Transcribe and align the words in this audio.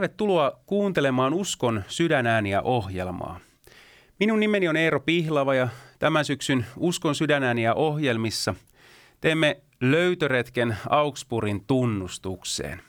Tervetuloa 0.00 0.60
kuuntelemaan 0.66 1.34
Uskon 1.34 1.84
sydänääniä 1.88 2.62
ohjelmaa. 2.62 3.40
Minun 4.20 4.40
nimeni 4.40 4.68
on 4.68 4.76
Eero 4.76 5.00
Pihlava 5.00 5.54
ja 5.54 5.68
tämän 5.98 6.24
syksyn 6.24 6.66
Uskon 6.76 7.14
sydänääniä 7.14 7.74
ohjelmissa 7.74 8.54
teemme 9.20 9.60
löytöretken 9.80 10.76
Augsburgin 10.88 11.64
tunnustukseen, 11.64 12.82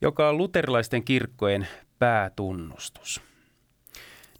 joka 0.00 0.28
on 0.28 0.38
luterilaisten 0.38 1.04
kirkkojen 1.04 1.68
päätunnustus. 1.98 3.20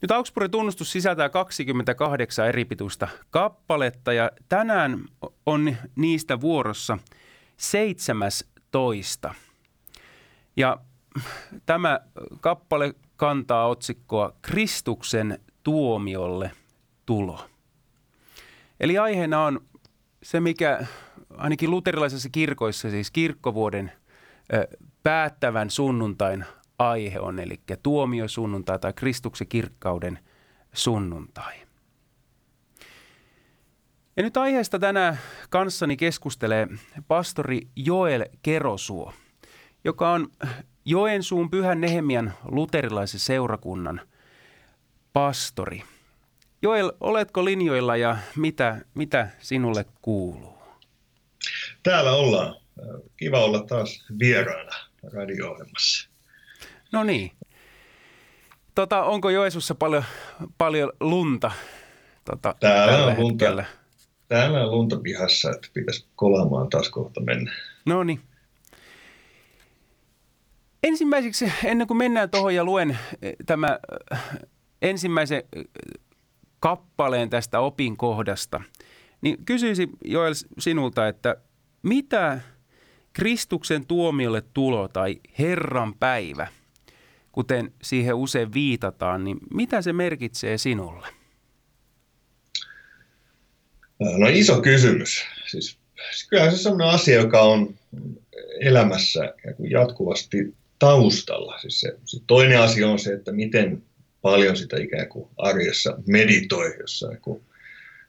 Nyt 0.03 0.11
Augsburgin 0.11 0.51
tunnustus 0.51 0.93
sisältää 0.93 1.29
28 1.29 2.49
eri 2.49 2.65
pituista 2.65 3.09
kappaletta 3.31 4.13
ja 4.13 4.31
tänään 4.49 5.05
on 5.47 5.77
niistä 5.97 6.41
vuorossa 6.41 6.99
17. 7.57 9.35
Ja 10.57 10.79
tämä 11.67 12.01
kappale 12.41 12.95
kantaa 13.17 13.67
otsikkoa 13.67 14.33
Kristuksen 14.43 15.39
tuomiolle 15.63 16.51
tulo. 17.07 17.49
Eli 18.81 18.99
aiheena 18.99 19.45
on 19.45 19.61
se, 20.23 20.41
mikä 20.41 20.87
ainakin 21.37 21.71
luterilaisissa 21.71 22.29
kirkoissa, 22.29 22.91
siis 22.91 23.11
kirkkovuoden 23.11 23.93
päättävän 25.03 25.71
sunnuntain 25.71 26.45
aihe 26.79 27.21
on, 27.21 27.39
eli 27.39 27.61
tuomiosunnuntai 27.83 28.79
tai 28.79 28.93
Kristuksen 28.93 29.49
kirkkauden 29.49 30.19
sunnuntai. 30.73 31.55
Ja 34.17 34.23
nyt 34.23 34.37
aiheesta 34.37 34.79
tänään 34.79 35.19
kanssani 35.51 35.97
keskustelee 35.97 36.69
pastori 37.09 37.61
Joel 37.77 38.25
Kerosuo, 38.43 39.13
joka 39.85 40.13
on 40.13 40.29
Joensuun 40.89 41.51
Pyhän 41.51 41.81
Nehemian 41.81 42.35
luterilaisen 42.45 43.21
seurakunnan 43.21 44.01
pastori. 45.13 45.83
Joel, 46.63 46.93
oletko 47.01 47.45
linjoilla 47.45 47.97
ja 47.97 48.17
mitä, 48.37 48.81
mitä 48.95 49.29
sinulle 49.39 49.85
kuuluu? 50.03 50.59
Täällä 51.83 52.13
ollaan. 52.13 52.55
Kiva 53.17 53.45
olla 53.45 53.63
taas 53.63 54.05
vieraana 54.19 54.73
radio-ohjelmassa. 55.13 56.09
No 56.93 57.05
niin. 57.05 57.33
Tota, 58.75 59.03
onko 59.03 59.31
Joesussa 59.31 59.75
paljon, 59.75 60.05
paljon 60.59 60.93
lunta 61.01 61.51
tota, 62.25 62.55
täällä 62.61 63.07
on 63.07 63.17
lunta, 63.17 63.45
hetkellä? 63.45 63.65
Täällä 64.29 64.65
on 64.65 64.71
lunta 64.71 64.97
pihassa, 64.97 65.51
että 65.51 65.69
pitäisi 65.75 66.07
kolaamaan 66.17 66.69
taas 66.69 66.91
kohta 66.91 67.21
mennä. 67.21 67.53
No 67.87 68.05
niin. 68.05 68.21
Ensimmäiseksi, 70.87 71.53
ennen 71.65 71.87
kuin 71.87 71.99
mennään 71.99 72.31
tuohon 72.31 72.55
ja 72.55 72.65
luen 72.65 72.99
eh, 73.23 73.37
tämä 73.47 73.79
eh, 74.13 74.19
ensimmäisen 74.83 75.43
eh, 75.57 75.65
kappaleen 76.61 77.31
tästä 77.31 77.61
opinkohdasta, 77.61 78.61
niin 79.21 79.45
kysyisin 79.45 79.91
Joel 80.05 80.35
sinulta, 80.59 81.09
että 81.09 81.37
mitä 81.83 82.41
Kristuksen 83.13 83.87
tuomiolle 83.87 84.43
tulo 84.55 84.89
tai 84.89 85.21
Herran 85.39 85.95
päivä, 85.95 86.47
kuten 87.33 87.73
siihen 87.83 88.15
usein 88.15 88.53
viitataan, 88.55 89.25
niin 89.25 89.39
mitä 89.55 89.83
se 89.83 89.93
merkitsee 89.93 90.59
sinulle? 90.59 91.09
No 94.01 94.27
iso 94.33 94.61
kysymys. 94.61 95.25
Siis, 95.47 95.79
kyllähän 96.31 96.53
se 96.53 96.57
on 96.57 96.63
sellainen 96.63 96.95
asia, 96.95 97.17
joka 97.17 97.41
on 97.41 97.75
elämässä 98.61 99.35
jatkuvasti 99.71 100.55
taustalla. 100.79 101.59
Siis 101.59 101.81
se, 101.81 101.97
se 102.05 102.21
toinen 102.27 102.61
asia 102.61 102.89
on 102.89 102.99
se, 102.99 103.13
että 103.13 103.33
miten 103.33 103.83
paljon 104.23 104.57
sitä 104.57 104.77
ikään 104.81 105.09
kuin 105.09 105.29
arjessa 105.37 105.99
meditoi 106.07 106.75
jossain 106.81 107.19
kun 107.21 107.43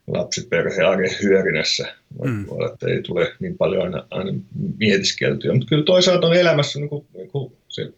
lapsiperhe 0.06 0.82
arjen 0.82 1.16
hyörinässä. 1.22 1.94
Mm. 2.24 2.46
Voi 2.46 2.56
olla, 2.56 2.72
että 2.72 2.86
ei 2.86 3.02
tule 3.02 3.32
niin 3.40 3.58
paljon 3.58 3.82
aina, 3.82 4.06
aina 4.10 4.32
mietiskeltyä. 4.78 5.52
Mutta 5.52 5.68
kyllä 5.68 5.84
toisaalta 5.84 6.26
on 6.26 6.34
elämässä 6.34 6.78
niin 6.78 6.88
kuin, 6.88 7.06
niin 7.14 7.30
kuin 7.30 7.52
se 7.68 7.92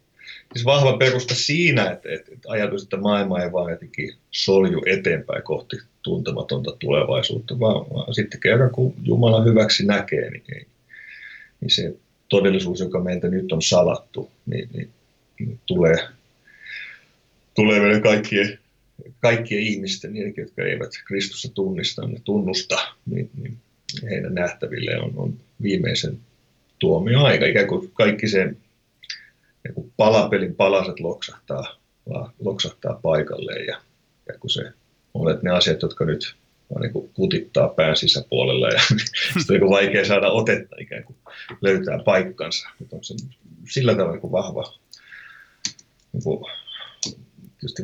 siis 0.52 0.64
vahva 0.64 0.96
perusta 0.96 1.34
siinä, 1.34 1.90
että, 1.90 2.08
että, 2.12 2.30
että 2.34 2.50
ajatus, 2.50 2.82
että 2.82 2.96
maailma 2.96 3.42
ei 3.42 3.52
vaan 3.52 3.70
jotenkin 3.70 4.14
solju 4.30 4.82
eteenpäin 4.86 5.42
kohti 5.42 5.76
tuntematonta 6.02 6.76
tulevaisuutta, 6.78 7.60
vaan, 7.60 7.90
vaan 7.90 8.14
sitten 8.14 8.40
kerran 8.40 8.70
kun 8.70 8.94
Jumala 9.02 9.42
hyväksi 9.42 9.86
näkee, 9.86 10.30
niin, 10.30 10.44
niin, 10.50 10.66
niin 11.60 11.70
se 11.70 11.94
todellisuus, 12.30 12.80
joka 12.80 13.00
meiltä 13.00 13.28
nyt 13.28 13.52
on 13.52 13.62
salattu, 13.62 14.30
niin, 14.46 14.68
niin, 14.72 14.90
niin 15.38 15.60
tulee, 15.66 15.96
tulee 17.54 17.80
meidän 17.80 18.02
kaikkien, 18.02 18.58
kaikkien 19.20 19.62
ihmisten, 19.62 20.12
niiden, 20.12 20.34
jotka 20.36 20.62
eivät 20.62 20.90
Kristusta 21.06 21.48
tunnista, 21.54 22.06
ne 22.06 22.20
tunnusta, 22.24 22.76
niin, 23.06 23.30
niin 23.42 23.56
heidän 24.10 24.34
nähtäville 24.34 25.00
on, 25.00 25.12
on 25.16 25.34
viimeisen 25.62 26.18
tuomioaika. 26.78 27.46
Ikään 27.46 27.66
kuin 27.66 27.90
kaikki 27.94 28.28
sen 28.28 28.56
niin 29.64 29.92
palapelin 29.96 30.54
palaset 30.54 31.00
loksahtaa, 31.00 31.80
loksahtaa 32.40 33.00
paikalleen 33.02 33.66
ja, 33.66 33.80
ja 34.28 34.38
kun 34.38 34.50
se 34.50 34.72
olet 35.14 35.42
ne 35.42 35.50
asiat, 35.50 35.82
jotka 35.82 36.04
nyt 36.04 36.34
niin 36.78 36.92
kuin 36.92 37.10
kutittaa 37.14 37.68
pään 37.68 37.96
sisäpuolella 37.96 38.68
ja 38.68 38.80
sitten 39.38 39.62
on 39.62 39.70
vaikea 39.70 40.04
saada 40.04 40.30
otetta 40.30 40.76
ikään 40.80 41.04
kuin 41.04 41.16
löytää 41.60 41.98
paikkansa. 42.04 42.68
Mutta 42.78 42.96
on 42.96 43.04
se 43.04 43.14
sillä 43.68 43.92
tavalla 43.92 44.12
niin 44.12 44.20
kuin 44.20 44.32
vahva, 44.32 44.72
niin 46.12 46.22
kuin, 46.24 46.44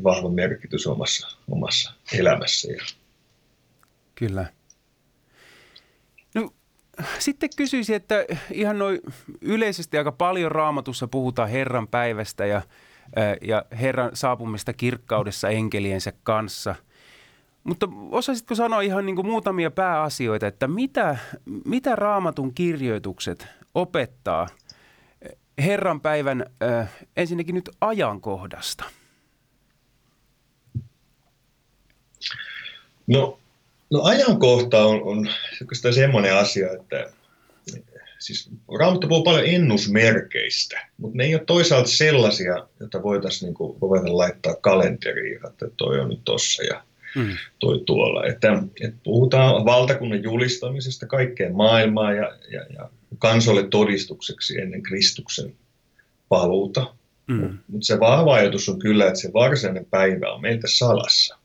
vahva 0.04 0.30
merkitys 0.30 0.86
omassa, 0.86 1.28
omassa 1.50 1.92
elämässä. 2.12 2.72
Ja... 2.72 2.82
Kyllä. 4.14 4.46
No, 6.34 6.50
sitten 7.18 7.50
kysyisin, 7.56 7.96
että 7.96 8.24
ihan 8.52 8.78
noin 8.78 9.00
yleisesti 9.40 9.98
aika 9.98 10.12
paljon 10.12 10.52
raamatussa 10.52 11.08
puhutaan 11.08 11.48
Herran 11.48 11.88
päivästä 11.88 12.46
ja, 12.46 12.62
ja 13.42 13.64
Herran 13.80 14.10
saapumista 14.14 14.72
kirkkaudessa 14.72 15.48
enkeliensä 15.48 16.12
kanssa– 16.22 16.74
mutta 17.66 17.88
osaisitko 18.10 18.54
sanoa 18.54 18.80
ihan 18.80 19.06
niin 19.06 19.16
kuin 19.16 19.26
muutamia 19.26 19.70
pääasioita, 19.70 20.46
että 20.46 20.68
mitä, 20.68 21.16
mitä 21.64 21.96
raamatun 21.96 22.54
kirjoitukset 22.54 23.46
opettaa 23.74 24.46
Herran 25.58 26.00
päivän 26.00 26.46
äh, 26.62 26.92
ensinnäkin 27.16 27.54
nyt 27.54 27.70
ajankohdasta? 27.80 28.84
No, 33.06 33.38
no 33.90 34.02
ajankohta 34.02 34.84
on, 34.84 35.02
on 35.02 35.28
semmoinen 35.94 36.36
asia, 36.36 36.72
että 36.72 37.12
siis 38.18 38.50
Raamattu 38.78 39.08
puhuu 39.08 39.24
paljon 39.24 39.46
ennusmerkeistä, 39.46 40.86
mutta 40.96 41.16
ne 41.16 41.24
ei 41.24 41.34
ole 41.34 41.44
toisaalta 41.44 41.88
sellaisia, 41.88 42.66
joita 42.80 43.02
voitaisiin 43.02 43.54
niin 43.60 43.78
ruveta 43.82 44.18
laittaa 44.18 44.54
kalenteriin, 44.54 45.46
että 45.46 45.66
toi 45.76 46.00
on 46.00 46.08
nyt 46.08 46.20
tossa 46.24 46.62
ja 46.62 46.82
mm. 47.16 47.36
toi 47.58 47.82
tuolla. 47.86 48.26
Että, 48.26 48.62
että 48.80 48.98
puhutaan 49.04 49.64
valtakunnan 49.64 50.22
julistamisesta 50.22 51.06
kaikkeen 51.06 51.56
maailmaan 51.56 52.16
ja, 52.16 52.38
ja, 52.52 52.66
ja 52.74 52.90
kansolle 53.18 53.68
todistukseksi 53.68 54.60
ennen 54.60 54.82
Kristuksen 54.82 55.54
paluuta. 56.28 56.94
Mm. 57.26 57.40
Mutta 57.40 57.56
mut 57.68 57.82
se 57.82 58.00
vahva 58.00 58.34
ajatus 58.34 58.68
on 58.68 58.78
kyllä, 58.78 59.06
että 59.06 59.20
se 59.20 59.32
varsinainen 59.32 59.86
päivä 59.90 60.32
on 60.32 60.40
meiltä 60.40 60.66
salassa. 60.70 61.38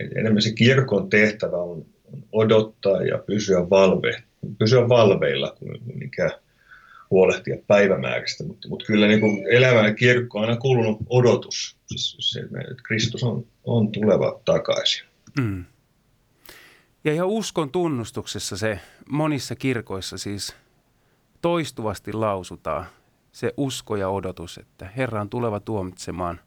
Et 0.00 0.12
enemmän 0.16 0.42
se 0.42 0.52
kirkon 0.52 1.10
tehtävä 1.10 1.56
on, 1.56 1.86
odottaa 2.32 3.02
ja 3.02 3.18
pysyä, 3.18 3.70
valve, 3.70 4.22
pysyä 4.58 4.88
valveilla 4.88 5.56
kuin 5.58 5.80
mikä 5.94 6.30
huolehtia 7.12 7.56
päivämääristä, 7.66 8.44
mutta, 8.44 8.68
mutta 8.68 8.84
kyllä 8.84 9.06
niin 9.06 9.20
kuin 9.20 9.46
elämään 9.50 9.94
kirkko 9.94 10.38
on 10.38 10.44
aina 10.44 10.60
kuulunut 10.60 10.98
odotus, 11.08 11.76
siis 11.86 12.16
se, 12.20 12.40
että 12.40 12.82
Kristus 12.82 13.22
on, 13.22 13.46
on 13.64 13.92
tuleva 13.92 14.40
takaisin. 14.44 15.06
Mm. 15.40 15.64
Ja 17.04 17.12
ihan 17.12 17.28
uskon 17.28 17.70
tunnustuksessa 17.70 18.56
se 18.56 18.80
monissa 19.10 19.56
kirkoissa 19.56 20.18
siis 20.18 20.56
toistuvasti 21.40 22.12
lausutaan 22.12 22.86
se 23.32 23.54
usko 23.56 23.96
ja 23.96 24.08
odotus, 24.08 24.58
että 24.58 24.90
Herra 24.96 25.20
on 25.20 25.30
tuleva 25.30 25.60
tuomitsemaan 25.60 26.40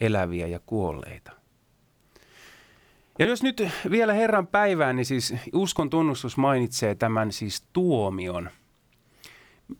eläviä 0.00 0.46
ja 0.46 0.60
kuolleita. 0.66 1.32
Ja 3.18 3.26
jos 3.26 3.42
nyt 3.42 3.62
vielä 3.90 4.12
Herran 4.12 4.46
päivään, 4.46 4.96
niin 4.96 5.06
siis 5.06 5.34
uskon 5.54 5.90
tunnustus 5.90 6.36
mainitsee 6.36 6.94
tämän 6.94 7.32
siis 7.32 7.62
tuomion– 7.72 8.50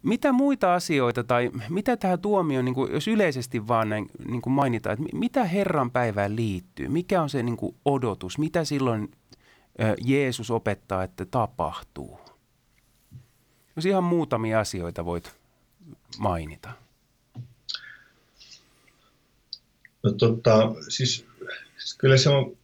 mitä 0.02 0.32
muita 0.32 0.74
asioita 0.74 1.24
tai 1.24 1.50
mitä 1.68 1.96
tähän 1.96 2.20
tuomioon, 2.20 2.64
niin 2.64 2.74
kuin, 2.74 2.92
jos 2.92 3.08
yleisesti 3.08 3.68
vaan 3.68 3.88
näin, 3.88 4.10
niin 4.28 4.42
kuin 4.42 4.52
mainitaan, 4.52 4.92
että 4.92 5.16
mitä 5.16 5.44
Herran 5.44 5.90
päivään 5.90 6.36
liittyy? 6.36 6.88
Mikä 6.88 7.22
on 7.22 7.30
se 7.30 7.42
niin 7.42 7.56
kuin 7.56 7.76
odotus? 7.84 8.38
Mitä 8.38 8.64
silloin 8.64 9.10
Jeesus 10.04 10.50
opettaa, 10.50 11.04
että 11.04 11.24
tapahtuu? 11.24 12.18
Jos 13.76 13.86
ihan 13.86 14.04
muutamia 14.04 14.60
asioita 14.60 15.04
voit 15.04 15.34
mainita. 16.18 16.72
No 20.02 20.12
tota, 20.12 20.74
siis 20.88 21.26
kyllä 21.98 22.16
se 22.16 22.30
on, 22.30 22.56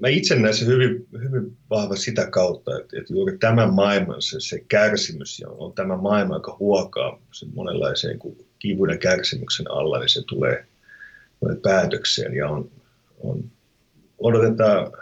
mä 0.00 0.08
itse 0.08 0.34
näen 0.34 0.54
se 0.54 0.66
hyvin, 0.66 1.06
hyvin 1.12 1.56
vahva 1.70 1.96
sitä 1.96 2.30
kautta, 2.30 2.78
että, 2.78 2.98
että 2.98 3.12
juuri 3.12 3.38
tämän 3.38 3.74
maailman 3.74 4.22
se, 4.22 4.40
se 4.40 4.64
kärsimys 4.68 5.40
ja 5.40 5.48
on 5.50 5.72
tämä 5.72 5.96
maailma, 5.96 6.34
joka 6.34 6.56
huokaa 6.60 7.20
sen 7.32 7.48
monenlaiseen 7.54 8.18
kivun 8.58 8.90
ja 8.90 8.98
kärsimyksen 8.98 9.70
alla, 9.70 9.98
niin 9.98 10.08
se 10.08 10.22
tulee, 10.26 10.66
tulee 11.40 11.56
päätökseen 11.56 12.34
ja 12.34 12.48
on, 12.48 12.70
on, 13.20 13.44
odotetaan 14.18 14.92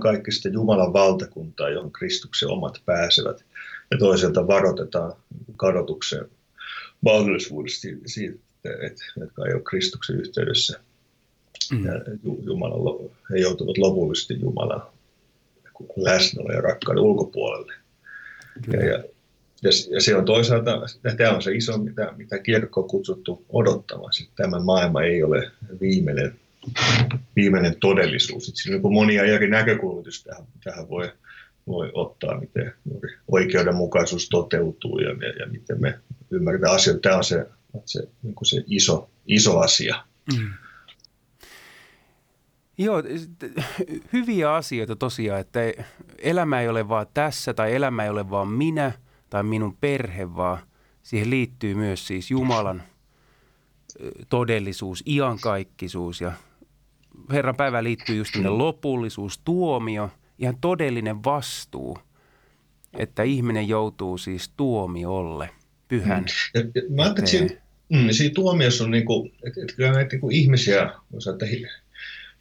kaikista 0.00 0.48
Jumalan 0.48 0.92
valtakuntaa, 0.92 1.68
johon 1.68 1.92
Kristuksen 1.92 2.48
omat 2.48 2.82
pääsevät. 2.86 3.44
Ja 3.90 3.98
toisaalta 3.98 4.46
varoitetaan 4.46 5.12
kadotuksen 5.56 6.24
mahdollisuudesta 7.00 7.88
siitä, 8.06 8.38
että, 8.64 9.04
jotka 9.20 9.46
ei 9.46 9.54
ole 9.54 9.62
Kristuksen 9.62 10.16
yhteydessä. 10.16 10.80
Mm. 11.72 11.84
Ja 11.84 11.92
Jumalan, 12.42 13.10
he 13.30 13.36
joutuvat 13.36 13.78
lopullisesti 13.78 14.40
Jumalan 14.40 14.82
läsnäolo 15.96 16.52
ja 16.52 16.60
rakkauden 16.60 17.02
ulkopuolelle. 17.02 17.72
Ja, 18.72 18.84
ja, 18.84 19.04
ja, 19.90 20.00
se 20.00 20.16
on 20.16 20.24
toisaalta, 20.24 20.80
tämä 21.16 21.30
on 21.30 21.42
se 21.42 21.52
iso, 21.52 21.78
mitä, 21.78 22.12
mitä 22.16 22.38
kirkko 22.38 22.80
on 22.80 22.88
kutsuttu 22.88 23.44
odottamaan. 23.48 24.12
Tämä 24.36 24.60
maailma 24.60 25.02
ei 25.02 25.22
ole 25.22 25.50
viimeinen 25.80 26.34
viimeinen 27.36 27.76
todellisuus. 27.80 28.52
Siinä 28.54 28.80
on 28.82 28.92
monia 28.92 29.24
eri 29.24 29.50
näkökulmia 29.50 30.10
tähän, 30.24 30.44
tähän 30.64 30.88
voi, 30.88 31.12
voi 31.66 31.90
ottaa, 31.94 32.40
miten 32.40 32.72
oikeudenmukaisuus 33.28 34.28
toteutuu 34.28 34.98
ja, 34.98 35.08
ja, 35.08 35.28
ja 35.38 35.46
miten 35.46 35.80
me 35.80 35.98
ymmärretään 36.30 36.74
asioita. 36.74 37.00
Tämä 37.00 37.16
on 37.16 37.24
se, 37.24 37.46
se, 37.84 38.08
niin 38.22 38.34
se 38.42 38.64
iso, 38.66 39.10
iso 39.26 39.58
asia. 39.58 40.04
Mm. 40.36 40.50
Joo, 42.78 43.02
hyviä 44.12 44.54
asioita 44.54 44.96
tosiaan, 44.96 45.40
että 45.40 45.60
elämä 46.18 46.60
ei 46.60 46.68
ole 46.68 46.88
vaan 46.88 47.06
tässä 47.14 47.54
tai 47.54 47.74
elämä 47.74 48.04
ei 48.04 48.10
ole 48.10 48.30
vaan 48.30 48.48
minä 48.48 48.92
tai 49.30 49.42
minun 49.42 49.76
perhe, 49.80 50.36
vaan 50.36 50.58
siihen 51.02 51.30
liittyy 51.30 51.74
myös 51.74 52.06
siis 52.06 52.30
Jumalan 52.30 52.82
todellisuus, 54.28 55.02
iankaikkisuus 55.06 56.20
ja 56.20 56.32
Herran 57.32 57.56
päivä 57.56 57.84
liittyy 57.84 58.16
just 58.16 58.36
lopullisuus, 58.36 59.38
tuomio, 59.38 60.10
ihan 60.38 60.56
todellinen 60.60 61.24
vastuu, 61.24 61.98
että 62.98 63.22
ihminen 63.22 63.68
joutuu 63.68 64.18
siis 64.18 64.52
tuomiolle, 64.56 65.50
pyhän. 65.88 66.24
Mm. 66.24 66.60
Ja, 66.60 66.60
ja, 66.60 66.82
mä 66.90 67.02
ajattelin, 67.02 67.24
että 67.24 67.30
siinä, 67.30 67.62
mm, 67.88 68.10
siinä 68.10 68.34
tuomiossa 68.34 68.84
on 68.84 68.90
niin 68.90 69.04
kuin, 69.04 69.32
että, 69.46 69.60
että 69.60 69.76
kyllä 69.76 69.92
näitä 69.92 70.10
niin 70.12 70.20
kuin 70.20 70.36
ihmisiä, 70.36 70.82
että 71.32 71.46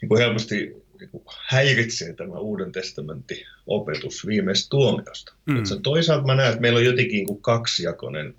niin 0.03 0.09
kuin 0.09 0.21
helposti 0.21 0.55
niin 0.99 1.09
kuin 1.09 1.23
häiritsee 1.47 2.13
tämä 2.13 2.39
Uuden 2.39 2.71
testamentin 2.71 3.45
opetus 3.67 4.27
viimeistä 4.27 4.69
tuomiosta. 4.69 5.33
Mm. 5.45 5.57
Että 5.57 5.75
toisaalta 5.83 6.25
mä 6.25 6.35
näen, 6.35 6.49
että 6.49 6.61
meillä 6.61 6.77
on 6.77 6.85
jotenkin 6.85 7.15
niin 7.15 7.27
kuin 7.27 7.41
kaksijakoinen 7.41 8.35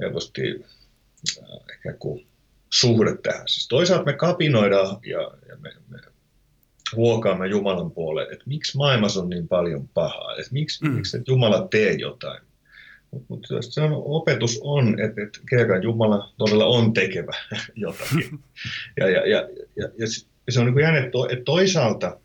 helposti 0.00 0.64
äh, 1.38 1.48
ehkä 1.72 1.92
kuin 1.92 2.26
suhde 2.72 3.16
tähän. 3.22 3.48
Siis 3.48 3.68
toisaalta 3.68 4.04
me 4.04 4.12
kapinoidaan 4.12 4.98
ja, 5.06 5.20
ja 5.48 5.56
me, 5.56 5.72
me 5.88 5.98
huokaamme 6.96 7.46
Jumalan 7.46 7.90
puolelle, 7.90 8.32
että 8.32 8.44
miksi 8.46 8.76
maailmassa 8.76 9.20
on 9.20 9.30
niin 9.30 9.48
paljon 9.48 9.88
pahaa, 9.88 10.36
että 10.36 10.52
miksi, 10.52 10.84
mm. 10.84 10.90
miksi 10.90 11.16
et 11.16 11.28
Jumala 11.28 11.68
tee 11.70 11.92
jotain. 11.92 12.42
Mutta 13.10 13.26
mut 13.30 13.46
se 13.60 13.80
on, 13.80 13.92
opetus 13.92 14.60
on, 14.62 15.00
että, 15.00 15.22
että 15.22 15.38
kerran 15.50 15.82
Jumala 15.82 16.32
todella 16.38 16.66
on 16.66 16.92
tekevä 16.92 17.32
jotakin. 17.74 18.40
Ja, 19.00 19.10
ja, 19.10 19.28
ja, 19.28 19.48
ja, 19.76 19.88
ja 19.98 20.06
se 20.50 20.60
on 20.60 20.66
niin 20.66 20.74
kuin 20.74 20.82
jäänyt, 20.82 21.04
että 21.04 21.44
toisaalta 21.44 22.16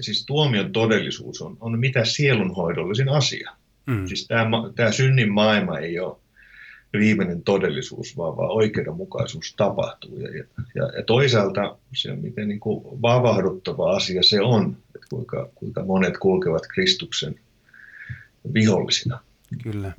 siis 0.00 0.26
tuomion 0.26 0.72
todellisuus 0.72 1.42
on, 1.42 1.56
on 1.60 1.78
mitä 1.78 2.04
sielunhoidollisin 2.04 3.08
asia. 3.08 3.50
Mm. 3.86 4.06
Siis 4.06 4.26
tämä, 4.26 4.56
tämä 4.74 4.92
synnin 4.92 5.32
maailma 5.32 5.78
ei 5.78 5.98
ole 5.98 6.16
viimeinen 6.92 7.42
todellisuus, 7.42 8.16
vaan, 8.16 8.36
vaan 8.36 8.50
oikeudenmukaisuus 8.50 9.54
tapahtuu. 9.56 10.18
Ja, 10.18 10.44
ja, 10.74 10.90
ja 10.96 11.02
toisaalta 11.06 11.76
se 11.94 12.12
on 12.12 12.18
miten 12.18 12.48
niin 12.48 12.60
kuin 12.60 13.02
vavahduttava 13.02 13.96
asia 13.96 14.22
se 14.22 14.40
on, 14.40 14.76
että 14.94 15.06
kuinka, 15.10 15.48
kuinka 15.54 15.84
monet 15.84 16.18
kulkevat 16.18 16.66
Kristuksen 16.66 17.34
vihollisina. 18.54 19.20
Kyllä. 19.62 19.92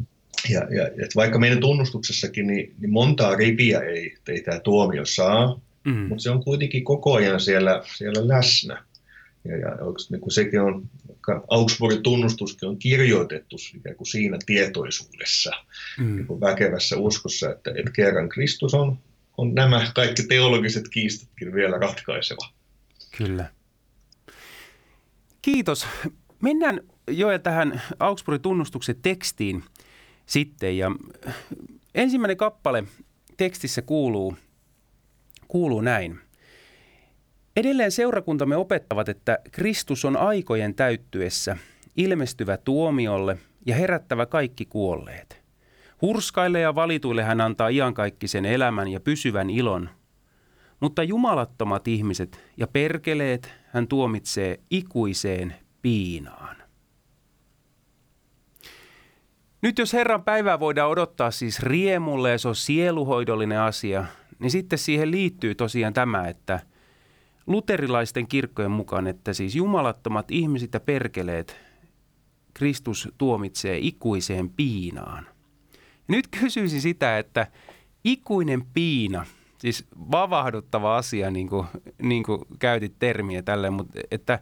Ja, 0.50 0.60
ja 0.60 0.88
että 0.88 1.16
vaikka 1.16 1.40
meidän 1.40 1.60
tunnustuksessakin 1.60 2.48
niin, 2.48 2.74
niin 2.80 2.92
montaa 2.92 3.36
ripiä 3.36 3.80
ei, 3.80 4.16
ei 4.28 4.42
tämä 4.42 4.60
tuomio 4.60 5.06
saa, 5.06 5.60
mm. 5.86 5.94
mutta 5.94 6.22
se 6.22 6.30
on 6.30 6.44
kuitenkin 6.44 6.84
koko 6.84 7.14
ajan 7.14 7.40
siellä, 7.40 7.84
siellä 7.98 8.28
läsnä. 8.28 8.84
Ja, 9.46 9.58
ja 9.58 9.70
niin 10.10 10.22
kuin 10.22 10.32
sekin 10.32 10.62
on, 10.62 10.90
Augsburgin 11.48 12.04
tunnustuskin 12.04 12.70
on 12.70 12.80
kirjoitettu 12.80 13.56
ikään 13.76 13.96
kuin 13.96 14.08
siinä 14.08 14.38
tietoisuudessa, 14.46 15.52
mm. 16.00 16.16
niin 16.16 16.28
kuin 16.28 16.42
väkevässä 16.42 16.98
uskossa, 16.98 17.52
että, 17.52 17.72
että 17.76 17.92
kerran 17.92 18.30
Kristus 18.30 18.74
on, 18.74 18.98
on 19.38 19.54
nämä 19.54 19.92
kaikki 19.96 20.24
teologiset 20.24 20.90
kiistatkin 20.90 21.54
vielä 21.54 21.78
ratkaiseva. 21.78 22.50
Kyllä. 23.18 23.50
Kiitos. 25.42 25.88
Mennään 26.42 26.82
jo 27.08 27.40
tähän 27.40 27.82
Augsburgin 28.00 28.42
tunnustuksen 28.42 28.96
tekstiin 29.02 29.64
sitten. 30.26 30.78
Ja 30.78 30.92
ensimmäinen 31.96 32.38
kappale 32.38 32.84
tekstissä 33.38 33.82
kuuluu, 33.82 34.38
kuuluu 35.48 35.82
näin. 35.82 36.20
Edelleen 37.56 37.92
seurakuntamme 37.92 38.56
opettavat, 38.56 39.10
että 39.10 39.38
Kristus 39.52 40.06
on 40.06 40.18
aikojen 40.18 40.76
täyttyessä 40.76 41.58
ilmestyvä 41.98 42.58
tuomiolle 42.58 43.38
ja 43.66 43.76
herättävä 43.76 44.26
kaikki 44.26 44.66
kuolleet. 44.66 45.46
Hurskaille 46.02 46.60
ja 46.60 46.76
valituille 46.76 47.24
hän 47.24 47.42
antaa 47.42 47.70
iankaikkisen 47.70 48.46
elämän 48.46 48.88
ja 48.88 49.00
pysyvän 49.00 49.50
ilon, 49.50 49.90
mutta 50.80 51.04
jumalattomat 51.04 51.88
ihmiset 51.88 52.40
ja 52.58 52.68
perkeleet 52.68 53.54
hän 53.68 53.88
tuomitsee 53.88 54.60
ikuiseen 54.70 55.56
piinaan. 55.82 56.56
Nyt 59.62 59.80
jos 59.80 59.94
Herran 59.94 60.24
päivää 60.24 60.60
voidaan 60.60 60.90
odottaa 60.90 61.32
siis 61.32 61.60
riemulle 61.60 62.32
ja 62.32 62.38
se 62.38 62.48
on 62.48 62.56
sieluhoidollinen 62.56 63.60
asia, 63.60 64.06
niin 64.40 64.52
sitten 64.52 64.80
siihen 64.80 65.12
liittyy 65.12 65.56
tosiaan 65.56 65.94
tämä, 65.94 66.28
että– 66.28 66.60
luterilaisten 67.48 68.28
kirkkojen 68.28 68.72
mukaan, 68.72 69.08
että 69.08 69.34
siis 69.34 69.56
jumalattomat 69.56 70.32
ihmiset 70.32 70.74
ja 70.74 70.80
perkeleet 70.80 71.58
Kristus 72.54 73.10
tuomitsee 73.18 73.78
ikuiseen 73.82 74.50
piinaan. 74.50 75.28
Nyt 76.08 76.28
kysyisin 76.28 76.82
sitä, 76.82 77.18
että 77.18 77.48
ikuinen 78.04 78.66
piina, 78.74 79.26
siis 79.58 79.86
vavahduttava 80.12 80.98
asia, 80.98 81.32
niin 81.32 81.50
kuin, 81.50 81.68
niin 82.02 82.24
kuin 82.24 82.42
käytit 82.60 82.94
termiä 83.00 83.42
tälle, 83.42 83.70
mutta 83.70 84.00
että 84.12 84.40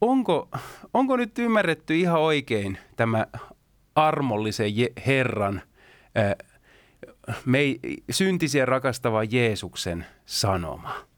onko, 0.00 0.48
onko 0.94 1.16
nyt 1.16 1.38
ymmärretty 1.38 1.98
ihan 1.98 2.20
oikein 2.20 2.78
tämä 2.96 3.26
armollisen 3.94 4.72
Herran, 5.06 5.62
mei, 7.44 7.80
syntisiä 8.10 8.66
rakastava 8.66 9.24
Jeesuksen 9.24 10.06
sanoma? 10.26 11.10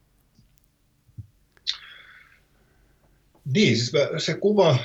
Niin, 3.54 3.76
siis 3.76 3.92
se 4.19 4.35
kuva, 4.35 4.78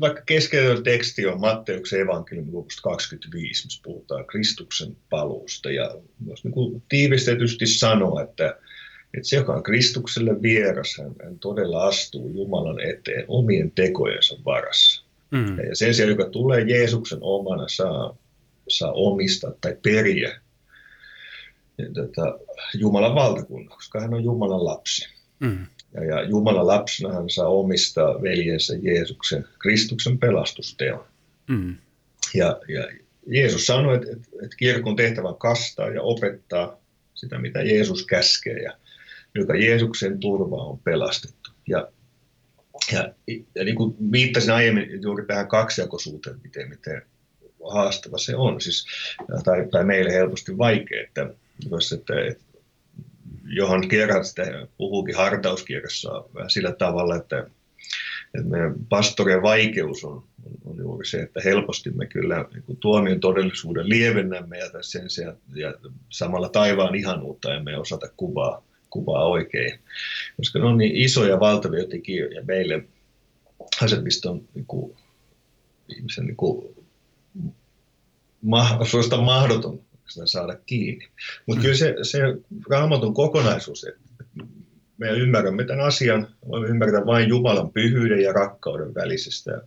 vaikka 0.00 0.22
keskeinen 0.26 0.82
teksti 0.82 1.26
on 1.26 1.40
Matteuksen 1.40 2.00
evankeliumi 2.00 2.52
luvusta 2.52 2.82
25, 2.82 3.66
missä 3.66 3.80
puhutaan 3.84 4.26
Kristuksen 4.26 4.96
paluusta. 5.10 5.70
Ja 5.70 5.94
myös 6.26 6.44
niin 6.44 6.52
kuin 6.52 6.82
tiivistetysti 6.88 7.66
sanoa, 7.66 8.22
että, 8.22 8.56
että 9.14 9.28
se, 9.28 9.36
joka 9.36 9.52
on 9.52 9.62
Kristukselle 9.62 10.42
vieras, 10.42 10.98
hän, 10.98 11.12
hän 11.24 11.38
todella 11.38 11.86
astuu 11.86 12.32
Jumalan 12.34 12.80
eteen 12.80 13.24
omien 13.28 13.70
tekojensa 13.70 14.36
varassa. 14.44 15.04
Mm. 15.30 15.58
Ja 15.58 15.76
sen 15.76 15.94
sijaan, 15.94 16.10
joka 16.10 16.30
tulee 16.30 16.64
Jeesuksen 16.68 17.18
omana, 17.20 17.68
saa, 17.68 18.16
saa 18.68 18.92
omistaa 18.92 19.52
tai 19.60 19.76
periä 19.82 20.40
tätä 21.76 22.38
Jumalan 22.74 23.14
valtakunnan, 23.14 23.76
koska 23.76 24.00
hän 24.00 24.14
on 24.14 24.24
Jumalan 24.24 24.64
lapsi. 24.64 25.08
Mm. 25.40 25.66
Ja, 25.94 26.04
ja 26.04 26.22
Jumalan 26.22 26.66
lapsena 26.66 27.14
hän 27.14 27.30
saa 27.30 27.48
omistaa 27.48 28.22
veljensä 28.22 28.74
Jeesuksen, 28.82 29.44
Kristuksen 29.58 30.18
pelastusteon. 30.18 31.04
Mm. 31.48 31.76
Ja, 32.34 32.60
ja 32.68 32.88
Jeesus 33.26 33.66
sanoi, 33.66 33.94
että, 33.94 34.12
että, 34.12 34.28
että 34.44 34.56
kirkon 34.56 34.96
tehtävä 34.96 35.28
on 35.28 35.38
kastaa 35.38 35.88
ja 35.88 36.02
opettaa 36.02 36.76
sitä, 37.14 37.38
mitä 37.38 37.62
Jeesus 37.62 38.06
käskee, 38.06 38.62
ja 38.62 38.72
joka 39.34 39.54
Jeesuksen 39.54 40.20
turva 40.20 40.56
on 40.56 40.78
pelastettu. 40.78 41.50
Ja, 41.68 41.88
ja, 42.92 43.14
ja 43.54 43.64
niin 43.64 43.76
kuin 43.76 44.12
viittasin 44.12 44.52
aiemmin 44.52 45.02
juuri 45.02 45.26
tähän 45.26 45.48
kaksijakoisuuteen, 45.48 46.40
miten, 46.42 46.68
miten 46.68 47.02
haastava 47.72 48.18
se 48.18 48.36
on, 48.36 48.60
siis, 48.60 48.86
tai, 49.44 49.68
tai 49.70 49.84
meille 49.84 50.12
helposti 50.12 50.58
vaikea, 50.58 51.02
että, 51.02 51.34
että, 51.94 52.20
että 52.20 52.44
Johan 53.44 53.88
Kierrat 53.88 54.26
sitä 54.26 54.66
puhuukin 54.78 55.16
hartauskirjassa 55.16 56.24
vähän 56.34 56.50
sillä 56.50 56.72
tavalla, 56.72 57.16
että, 57.16 57.38
että 58.34 58.48
meidän 58.48 58.74
pastorien 58.88 59.42
vaikeus 59.42 60.04
on, 60.04 60.12
on, 60.44 60.52
on 60.64 60.78
juuri 60.78 61.06
se, 61.06 61.20
että 61.20 61.40
helposti 61.44 61.90
me 61.90 62.06
kyllä 62.06 62.44
niin 62.52 62.76
tuomion 62.80 63.20
todellisuuden 63.20 63.88
lievennämme 63.88 64.58
ja, 64.58 64.66
sen, 64.80 65.10
sen, 65.10 65.36
ja 65.54 65.74
samalla 66.10 66.48
taivaan 66.48 66.94
ihanuutta 66.94 67.54
emme 67.54 67.78
osata 67.78 68.08
kuvaa, 68.16 68.62
kuvaa 68.90 69.24
oikein. 69.24 69.78
Koska 70.36 70.58
ne 70.58 70.64
on 70.64 70.78
niin 70.78 70.96
isoja 70.96 71.40
valtavia 71.40 71.84
tekijöitä 71.88 72.42
meille 72.42 72.84
asiat, 73.82 74.04
mistä 74.04 74.30
on 74.30 74.48
niin 74.54 74.66
kuin, 74.66 74.96
ihmisen 75.88 76.26
niin 76.26 76.36
kuin, 76.36 76.76
ma, 78.42 78.84
suorastaan 78.84 79.24
mahdoton 80.16 80.28
saada 80.28 80.56
kiinni. 80.66 81.08
Mutta 81.46 81.58
mm. 81.58 81.62
kyllä 81.62 81.76
se, 81.76 81.94
se 82.02 82.18
raamatun 82.70 83.14
kokonaisuus, 83.14 83.84
että 83.84 84.00
me 84.98 85.10
ymmärrämme 85.10 85.64
tämän 85.64 85.86
asian, 85.86 86.28
voimme 86.48 86.68
ymmärtää 86.68 87.06
vain 87.06 87.28
Jumalan 87.28 87.72
pyhyyden 87.72 88.22
ja 88.22 88.32
rakkauden 88.32 88.94
välisestä 88.94 89.62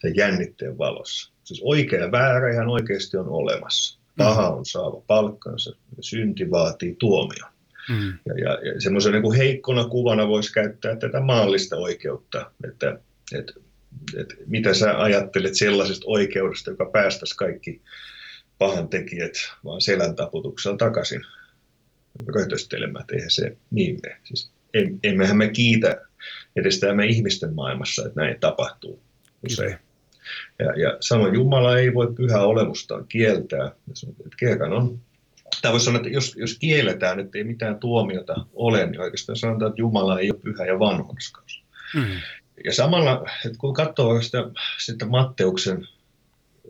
sen 0.00 0.16
jännitteen 0.16 0.78
valossa. 0.78 1.32
Siis 1.44 1.60
oikea 1.64 2.00
ja 2.00 2.12
väärä 2.12 2.52
ihan 2.52 2.68
oikeasti 2.68 3.16
on 3.16 3.28
olemassa. 3.28 3.98
Paha 4.16 4.48
on 4.48 4.66
saava 4.66 5.02
palkkansa, 5.06 5.70
ja 5.70 6.02
synti 6.02 6.50
vaatii 6.50 6.96
tuomion. 6.98 7.50
Mm. 7.88 8.18
Ja, 8.26 8.34
ja, 8.38 8.72
ja 8.72 8.80
semmoisen 8.80 9.12
niin 9.12 9.32
heikkona 9.32 9.84
kuvana 9.84 10.28
voisi 10.28 10.52
käyttää 10.52 10.96
tätä 10.96 11.20
maallista 11.20 11.76
oikeutta, 11.76 12.50
että, 12.68 12.98
että, 13.34 13.52
että 14.16 14.34
mitä 14.46 14.74
sä 14.74 15.02
ajattelet 15.02 15.54
sellaisesta 15.54 16.04
oikeudesta, 16.06 16.70
joka 16.70 16.90
päästäisi 16.92 17.36
kaikki 17.36 17.80
pahan 18.58 18.88
tekijät 18.88 19.32
vaan 19.64 19.80
selän 19.80 20.16
taputuksella 20.16 20.76
takaisin 20.76 21.20
rötöstelemään, 22.34 23.00
että 23.00 23.16
eihän 23.16 23.30
se 23.30 23.56
niin 23.70 23.98
mene. 24.02 24.16
Siis 24.24 24.50
emmehän 25.02 25.36
me 25.36 25.48
kiitä 25.48 26.00
edes 26.56 26.80
tämä 26.80 27.04
ihmisten 27.04 27.54
maailmassa, 27.54 28.06
että 28.06 28.20
näin 28.20 28.40
tapahtuu 28.40 29.02
usein. 29.50 29.78
Ja, 30.58 30.80
ja 30.80 30.96
samoin 31.00 31.34
Jumala 31.34 31.78
ei 31.78 31.94
voi 31.94 32.14
pyhää 32.14 32.42
olemustaan 32.42 33.04
kieltää. 33.08 33.72
Että 33.90 34.36
kerran 34.36 34.72
on, 34.72 35.00
tai 35.62 35.72
voisi 35.72 35.84
sanoa, 35.84 35.98
että 35.98 36.08
jos, 36.08 36.36
jos 36.36 36.58
kielletään, 36.58 37.20
että 37.20 37.38
ei 37.38 37.44
mitään 37.44 37.78
tuomiota 37.78 38.46
ole, 38.52 38.86
niin 38.86 39.00
oikeastaan 39.00 39.36
sanotaan, 39.36 39.70
että 39.70 39.80
Jumala 39.80 40.20
ei 40.20 40.30
ole 40.30 40.40
pyhä 40.40 40.66
ja 40.66 40.78
vanhurskaus. 40.78 41.64
Mm. 41.94 42.20
Ja 42.64 42.74
samalla, 42.74 43.24
että 43.46 43.58
kun 43.58 43.74
katsoo 43.74 44.22
sitä, 44.22 44.38
sitä 44.78 45.06
Matteuksen 45.06 45.88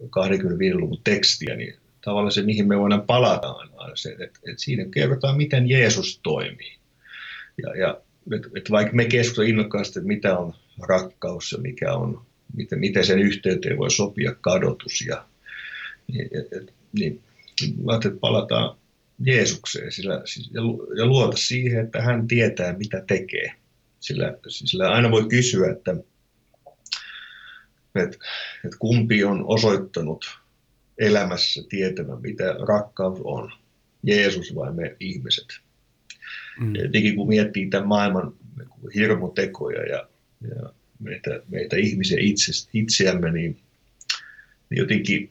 25-luvun 0.04 1.00
tekstiä, 1.04 1.56
niin 1.56 1.74
tavallaan 2.04 2.32
se, 2.32 2.42
mihin 2.42 2.68
me 2.68 2.78
voidaan 2.78 3.02
palata, 3.02 3.48
on 3.52 3.68
se, 3.94 4.10
että, 4.10 4.24
että 4.24 4.62
siinä 4.62 4.84
kerrotaan, 4.90 5.36
miten 5.36 5.68
Jeesus 5.68 6.20
toimii. 6.22 6.76
Ja, 7.62 7.76
ja 7.76 8.00
että, 8.32 8.48
että 8.56 8.70
vaikka 8.70 8.96
me 8.96 9.04
keskustelemme 9.04 9.50
innokkaasti, 9.50 9.98
että 9.98 10.08
mitä 10.08 10.38
on 10.38 10.54
rakkaus 10.88 11.52
ja 11.52 11.58
mikä 11.58 11.92
on, 11.92 12.22
miten, 12.56 12.78
miten 12.78 13.06
sen 13.06 13.18
yhteyteen 13.18 13.78
voi 13.78 13.90
sopia 13.90 14.34
kadotus, 14.40 15.00
ja, 15.06 15.24
niin, 16.12 16.28
et, 16.32 16.74
niin 16.92 17.22
mä 17.84 17.94
että 17.94 18.10
palataan 18.20 18.78
Jeesukseen 19.26 19.92
sillä, 19.92 20.14
ja, 20.50 20.60
ja 20.96 21.06
luota 21.06 21.36
siihen, 21.36 21.84
että 21.84 22.02
hän 22.02 22.28
tietää, 22.28 22.78
mitä 22.78 23.04
tekee. 23.06 23.52
Sillä, 24.00 24.38
sillä 24.48 24.90
aina 24.90 25.10
voi 25.10 25.28
kysyä, 25.28 25.70
että, 25.70 25.96
että, 28.00 28.16
että 28.64 28.76
kumpi 28.78 29.24
on 29.24 29.44
osoittanut 29.46 30.38
elämässä 30.98 31.62
tietämään, 31.68 32.22
mitä 32.22 32.56
rakkaus 32.68 33.20
on. 33.24 33.52
Jeesus 34.02 34.54
vai 34.54 34.72
me 34.72 34.96
ihmiset. 35.00 35.46
Mm. 36.60 36.74
Ja 36.74 37.14
kun 37.16 37.28
miettii 37.28 37.66
tämän 37.66 37.88
maailman 37.88 38.32
hirmutekoja 38.94 39.82
ja, 39.82 40.08
ja 40.48 40.72
meitä, 40.98 41.40
meitä 41.48 41.76
ihmisiä 41.76 42.18
itse, 42.20 42.52
itseämme, 42.72 43.32
niin, 43.32 43.60
niin 44.70 44.78
jotenkin 44.78 45.30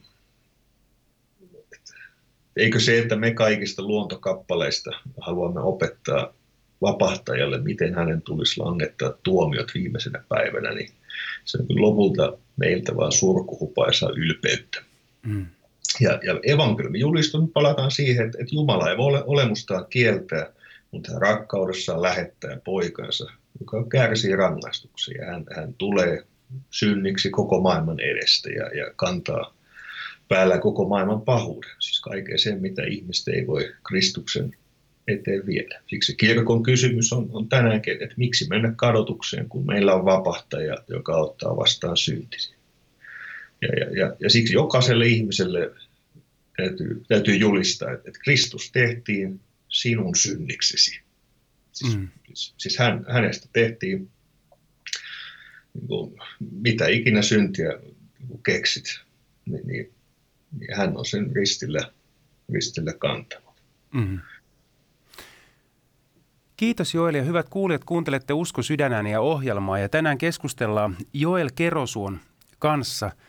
eikö 2.56 2.80
se, 2.80 3.00
että 3.00 3.16
me 3.16 3.34
kaikista 3.34 3.84
luontokappaleista 3.84 4.92
haluamme 5.22 5.62
opettaa 5.62 6.34
vapahtajalle, 6.82 7.62
miten 7.62 7.96
hänen 7.96 8.22
tulisi 8.22 8.60
langettaa 8.60 9.14
tuomiot 9.24 9.72
viimeisenä 9.74 10.24
päivänä, 10.30 10.74
niin 10.74 10.90
se 11.46 11.58
on 11.58 11.82
lopulta 11.82 12.38
meiltä 12.58 12.96
vaan 12.96 13.12
surkuhupaisaa 13.12 14.10
ylpeyttä. 14.10 14.82
Mm. 15.26 15.46
Ja, 16.00 16.20
ja 16.24 16.40
evankeliumin 16.44 17.02
julistus 17.02 17.50
palataan 17.54 17.92
siihen, 17.92 18.26
että, 18.26 18.38
että 18.42 18.56
Jumala 18.56 18.90
ei 18.90 18.98
voi 18.98 19.06
ole 19.06 19.24
olemustaan 19.26 19.86
kieltää, 19.90 20.52
mutta 20.92 21.12
hän 21.12 21.22
rakkaudessaan 21.22 22.02
lähettää 22.02 22.58
poikansa, 22.64 23.32
joka 23.60 23.86
kärsii 23.90 24.36
rangaistuksia. 24.36 25.26
Hän, 25.26 25.46
hän 25.56 25.74
tulee 25.74 26.24
synniksi 26.72 27.30
koko 27.30 27.62
maailman 27.62 28.00
edestä 28.00 28.50
ja, 28.50 28.78
ja 28.78 28.94
kantaa 28.96 29.54
päällä 30.28 30.58
koko 30.58 30.88
maailman 30.88 31.22
pahuuden. 31.22 31.72
Siis 31.80 32.00
kaiken 32.00 32.40
sen, 32.40 32.62
mitä 32.62 32.84
ihmiset 32.84 33.28
ei 33.28 33.48
voi 33.48 33.74
Kristuksen 33.88 34.56
eteen 35.08 35.46
viedä. 35.46 35.82
Siksi 35.88 36.16
kirkon 36.16 36.64
kysymys 36.64 37.14
on, 37.14 37.30
on 37.32 37.50
tänäänkin, 37.50 37.94
että 37.94 38.16
miksi 38.18 38.48
mennä 38.50 38.74
kadotukseen, 38.76 39.50
kun 39.50 39.66
meillä 39.66 39.94
on 39.94 40.06
vapahtaja, 40.06 40.78
joka 40.88 41.18
ottaa 41.18 41.58
vastaan 41.58 41.98
syntisiä. 41.98 42.58
Ja, 43.62 43.68
ja, 43.68 43.98
ja, 43.98 44.16
ja 44.20 44.30
siksi 44.30 44.54
jokaiselle 44.54 45.08
ihmiselle 45.08 45.72
täytyy, 46.58 47.04
täytyy 47.08 47.36
julistaa, 47.36 47.92
että, 47.92 48.10
että 48.10 48.20
Kristus 48.24 48.72
tehtiin 48.72 49.40
sinun 49.70 50.16
synniksesi. 50.16 51.00
Siis, 51.72 51.98
mm. 51.98 52.08
siis, 52.28 52.54
siis 52.58 52.78
hän, 52.78 53.06
hänestä 53.10 53.48
tehtiin 53.54 54.10
niin 55.74 55.88
kuin, 55.88 56.20
mitä 56.52 56.88
ikinä 56.88 57.22
syntiä 57.22 57.70
niin 58.30 58.44
keksit, 58.44 59.00
niin, 59.46 59.68
niin, 59.68 59.94
niin 60.60 60.78
hän 60.78 60.98
on 60.98 61.06
sen 61.06 61.36
ristillä, 61.36 61.92
ristillä 62.54 62.94
kantanut. 62.94 63.56
Mm. 63.94 64.20
Kiitos 66.58 66.94
Joel 66.94 67.16
ja 67.16 67.24
hyvät 67.24 67.50
kuulijat, 67.50 67.84
kuuntelette 67.84 68.34
Usko 68.34 68.62
sydänään 68.62 69.08
ja 69.08 69.22
ohjelmaa 69.22 69.80
ja 69.80 69.90
tänään 69.90 70.18
keskustellaan 70.18 70.98
Joel 71.14 71.50
Kerosuon 71.56 72.20
kanssa– 72.60 73.12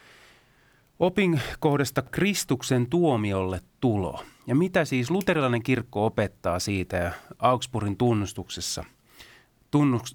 Opin 0.99 1.41
kohdasta 1.59 2.03
Kristuksen 2.03 2.91
tuomiolle 2.91 3.61
tulo. 3.81 4.23
Ja 4.47 4.55
mitä 4.55 4.85
siis 4.85 5.11
luterilainen 5.11 5.63
kirkko 5.63 6.07
opettaa 6.07 6.59
siitä 6.59 6.97
ja 6.97 7.13
Augsburgin 7.39 7.97
tunnustuksessa. 7.97 8.85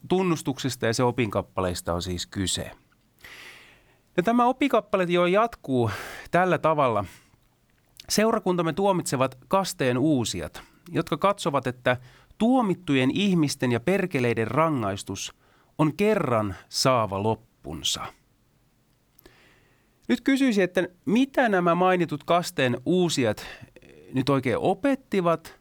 Tunnustuksesta 0.07 0.85
ja 0.85 0.93
se 0.93 1.03
opinkappaleista 1.03 1.93
on 1.93 2.01
siis 2.01 2.27
kyse. 2.27 2.71
Ja 4.17 4.23
tämä 4.23 4.45
opikappale 4.45 5.03
jo 5.03 5.25
jatkuu 5.25 5.91
tällä 6.31 6.57
tavalla. 6.57 7.05
Seurakuntamme 8.09 8.73
tuomitsevat 8.73 9.37
kasteen 9.47 9.97
uusijat, 9.97 10.63
jotka 10.91 11.17
katsovat, 11.17 11.67
että 11.67 11.97
tuomittujen 12.37 13.11
ihmisten 13.11 13.71
ja 13.71 13.79
perkeleiden 13.79 14.47
rangaistus 14.47 15.33
on 15.77 15.93
kerran 15.97 16.55
saava 16.69 17.23
loppunsa– 17.23 18.05
nyt 20.07 20.21
kysyisin, 20.21 20.63
että 20.63 20.87
mitä 21.05 21.49
nämä 21.49 21.75
mainitut 21.75 22.23
kasteen 22.23 22.77
uusijat 22.85 23.45
nyt 24.13 24.29
oikein 24.29 24.57
opettivat? 24.57 25.59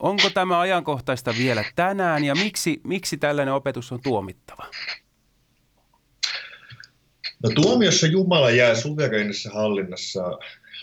Onko 0.00 0.30
tämä 0.34 0.60
ajankohtaista 0.60 1.34
vielä 1.38 1.64
tänään 1.76 2.24
ja 2.24 2.34
miksi, 2.34 2.80
miksi 2.84 3.16
tällainen 3.16 3.54
opetus 3.54 3.92
on 3.92 4.00
tuomittava? 4.02 4.66
No 7.42 7.50
tuomiossa 7.54 8.06
Jumala 8.06 8.50
jää 8.50 8.74
suvereenissa 8.74 9.50
hallinnassa 9.50 10.38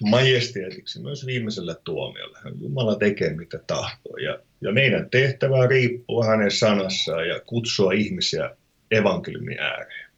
majesteetiksi 0.09 1.01
myös 1.01 1.25
viimeisellä 1.25 1.75
tuomiolla. 1.83 2.39
Jumala 2.61 2.95
tekee 2.95 3.33
mitä 3.33 3.59
tahtoo 3.67 4.17
ja, 4.17 4.39
ja 4.63 4.71
meidän 4.71 5.09
tehtävää 5.09 5.67
riippuu 5.67 6.23
hänen 6.23 6.51
sanassaan 6.51 7.27
ja 7.27 7.39
kutsua 7.39 7.91
ihmisiä 7.91 8.55
evankeliumin 8.91 9.59
ääreen. 9.59 10.11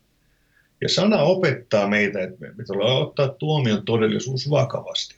Ja 0.82 0.90
sana 0.90 1.22
opettaa 1.22 1.88
meitä, 1.88 2.24
että 2.24 2.46
me 2.56 2.64
tulee 2.64 2.94
ottaa 2.94 3.28
tuomion 3.28 3.86
todellisuus 3.86 4.50
vakavasti. 4.50 5.16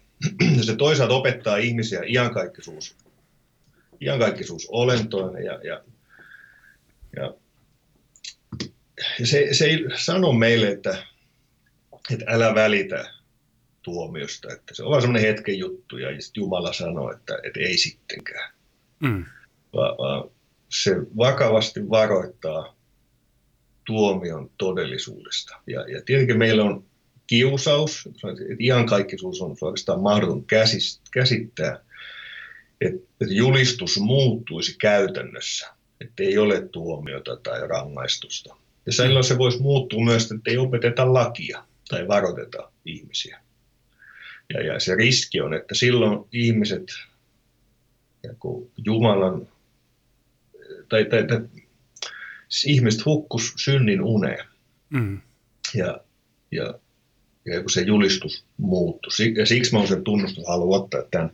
Ja 0.57 0.63
se 0.63 0.75
toisaalta 0.75 1.15
opettaa 1.15 1.57
ihmisiä 1.57 2.01
iankaikkisuus, 2.07 2.95
iankaikkisuus 4.01 4.67
olentoina 4.69 5.39
ja, 5.39 5.59
ja, 5.63 5.83
ja, 7.15 7.33
se, 9.23 9.47
se 9.51 9.65
ei 9.65 9.85
sano 9.95 10.31
meille, 10.33 10.67
että, 10.67 11.03
että 12.11 12.25
älä 12.27 12.55
välitä 12.55 13.13
tuomiosta, 13.81 14.53
että 14.53 14.75
se 14.75 14.83
on 14.83 14.91
vain 14.91 15.01
semmoinen 15.01 15.27
hetken 15.29 15.59
juttu 15.59 15.97
ja 15.97 16.09
Jumala 16.35 16.73
sanoo, 16.73 17.11
että, 17.11 17.39
että 17.43 17.59
ei 17.59 17.77
sittenkään. 17.77 18.56
Mm. 18.99 19.25
Va, 19.73 19.95
va, 19.97 20.29
se 20.69 20.95
vakavasti 21.17 21.89
varoittaa 21.89 22.75
tuomion 23.85 24.51
todellisuudesta. 24.57 25.57
Ja, 25.67 25.81
ja 25.81 26.01
tietenkin 26.05 26.37
meillä 26.37 26.63
on 26.63 26.85
kiusaus, 27.27 28.07
että 28.07 28.27
iankaikkisuus 28.59 29.41
on 29.41 29.55
oikeastaan 29.61 30.01
mahdoton 30.01 30.45
käsittää. 31.11 31.79
että 32.81 33.25
julistus 33.29 33.99
muuttuisi 33.99 34.77
käytännössä, 34.77 35.67
että 36.01 36.23
ei 36.23 36.37
ole 36.37 36.67
tuomiota 36.67 37.37
tai 37.37 37.67
rangaistusta. 37.67 38.55
Ja 38.85 38.93
silloin 38.93 39.23
se 39.23 39.37
voisi 39.37 39.61
muuttua 39.61 40.03
myös, 40.03 40.31
että 40.31 40.51
ei 40.51 40.57
opeteta 40.57 41.13
lakia 41.13 41.63
tai 41.89 42.07
varoiteta 42.07 42.71
ihmisiä. 42.85 43.39
Ja, 44.53 44.65
ja 44.65 44.79
se 44.79 44.95
riski 44.95 45.41
on, 45.41 45.53
että 45.53 45.75
silloin 45.75 46.27
ihmiset, 46.31 46.83
kun 48.39 48.69
Jumalan, 48.85 49.47
tai, 50.89 51.05
tai, 51.05 51.27
tai 51.27 51.41
siis 52.49 52.73
ihmiset 52.75 53.05
hukkus 53.05 53.53
synnin 53.57 54.01
uneen. 54.01 54.45
Mm. 54.89 55.21
Ja, 55.73 55.99
ja, 56.51 56.73
ja 57.45 57.61
kun 57.61 57.69
se 57.69 57.81
julistus 57.81 58.45
muuttui. 58.57 59.11
Ja 59.37 59.45
siksi 59.45 59.75
mä 59.75 59.85
sen 59.85 60.03
tunnustus 60.03 60.47
haluan 60.47 60.81
ottaa 60.81 61.01
tämän 61.11 61.31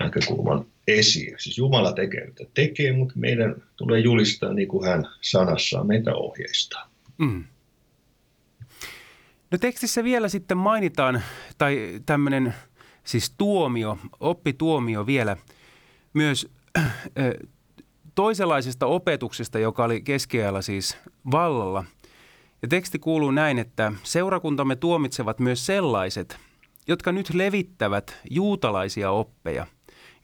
näkökulman 0.00 0.64
esiin. 0.88 1.34
Siis 1.38 1.58
Jumala 1.58 1.92
tekee 1.92 2.26
mitä 2.26 2.44
tekee, 2.54 2.92
mutta 2.92 3.14
meidän 3.16 3.62
tulee 3.76 4.00
julistaa 4.00 4.52
niin 4.52 4.68
kuin 4.68 4.88
hän 4.88 5.08
sanassaan 5.20 5.86
meitä 5.86 6.14
ohjeistaa. 6.14 6.90
Mm. 7.18 7.44
No 9.50 9.58
tekstissä 9.58 10.04
vielä 10.04 10.28
sitten 10.28 10.56
mainitaan, 10.56 11.22
tai 11.58 12.00
tämmöinen 12.06 12.54
siis 13.04 13.34
tuomio, 13.38 13.98
oppituomio 14.20 15.06
vielä 15.06 15.36
myös 16.14 16.48
toisenlaisesta 18.14 18.86
opetuksesta, 18.86 19.58
joka 19.58 19.84
oli 19.84 20.00
keskiajalla 20.00 20.62
siis 20.62 20.98
vallalla. 21.30 21.84
Ja 22.62 22.68
teksti 22.68 22.98
kuuluu 22.98 23.30
näin, 23.30 23.58
että 23.58 23.92
seurakuntamme 24.02 24.76
tuomitsevat 24.76 25.40
myös 25.40 25.66
sellaiset, 25.66 26.38
jotka 26.88 27.12
nyt 27.12 27.34
levittävät 27.34 28.18
juutalaisia 28.30 29.10
oppeja, 29.10 29.66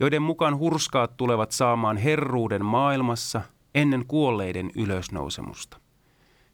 joiden 0.00 0.22
mukaan 0.22 0.58
hurskaat 0.58 1.16
tulevat 1.16 1.52
saamaan 1.52 1.96
herruuden 1.96 2.64
maailmassa 2.64 3.42
ennen 3.74 4.06
kuolleiden 4.06 4.70
ylösnousemusta. 4.76 5.80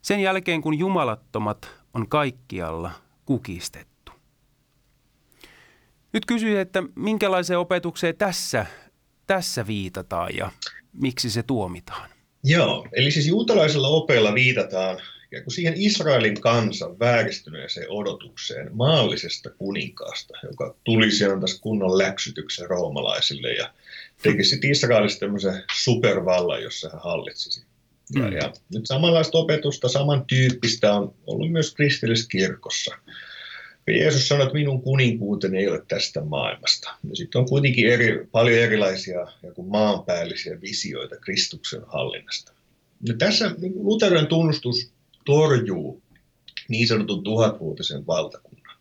Sen 0.02 0.20
jälkeen 0.20 0.62
kun 0.62 0.78
jumalattomat 0.78 1.70
on 1.94 2.08
kaikkialla 2.08 2.90
kukistettu. 3.24 4.12
Nyt 6.12 6.26
kysyisin, 6.26 6.60
että 6.60 6.82
minkälaiseen 6.96 7.58
opetukseen 7.58 8.16
tässä, 8.16 8.66
tässä 9.34 9.66
viitataan 9.66 10.36
ja 10.36 10.50
miksi 10.92 11.30
se 11.30 11.42
tuomitaan? 11.42 12.10
Joo, 12.44 12.88
eli 12.92 13.10
siis 13.10 13.26
juutalaisella 13.26 13.88
opeella 13.88 14.34
viitataan 14.34 14.98
siihen 15.48 15.74
Israelin 15.76 16.40
kansan 16.40 16.98
vääristyneeseen 16.98 17.90
odotukseen 17.90 18.70
maallisesta 18.76 19.50
kuninkaasta, 19.50 20.34
joka 20.42 20.74
tulisi 20.84 21.24
antaisi 21.24 21.60
kunnon 21.60 21.98
läksytyksen 21.98 22.70
roomalaisille 22.70 23.52
ja 23.52 23.72
tekisi 24.22 24.58
Israelista 24.62 25.20
tämmöisen 25.20 25.62
supervallan, 25.82 26.62
jossa 26.62 26.90
hän 26.92 27.00
hallitsisi. 27.04 27.64
Ja, 28.14 28.22
mm. 28.22 28.32
ja 28.32 28.52
nyt 28.74 28.86
samanlaista 28.86 29.38
opetusta, 29.38 29.88
samantyyppistä 29.88 30.94
on 30.94 31.14
ollut 31.26 31.52
myös 31.52 31.74
kristillisessä 31.74 32.28
kirkossa. 32.28 32.94
Jeesus 33.86 34.28
sanoi, 34.28 34.46
että 34.46 34.58
minun 34.58 34.82
kuninkuuteni 34.82 35.58
ei 35.58 35.68
ole 35.68 35.84
tästä 35.88 36.24
maailmasta. 36.24 36.94
Ja 37.10 37.16
sitten 37.16 37.38
on 37.38 37.48
kuitenkin 37.48 37.88
eri, 37.88 38.26
paljon 38.32 38.58
erilaisia 38.58 39.26
maanpäällisiä 39.66 40.60
visioita 40.60 41.16
Kristuksen 41.16 41.82
hallinnasta. 41.86 42.52
Ja 43.06 43.14
tässä 43.18 43.54
niin 43.58 43.72
Lutheran 43.76 44.26
tunnustus 44.26 44.92
torjuu 45.24 46.02
niin 46.68 46.88
sanotun 46.88 47.24
tuhatvuotisen 47.24 48.06
valtakunnan. 48.06 48.76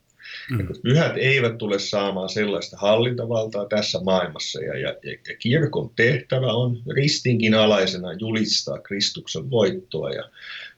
Mm. 0.49 0.67
pyhät 0.83 1.13
eivät 1.17 1.57
tule 1.57 1.79
saamaan 1.79 2.29
sellaista 2.29 2.77
hallintavaltaa 2.77 3.65
tässä 3.65 3.99
maailmassa 4.03 4.61
ja, 4.61 4.77
ja, 4.77 4.89
ja 5.03 5.35
kirkon 5.39 5.91
tehtävä 5.95 6.53
on 6.53 6.81
ristinkin 6.95 7.53
alaisena 7.53 8.13
julistaa 8.13 8.79
Kristuksen 8.79 9.49
voittoa 9.49 10.11
ja 10.11 10.29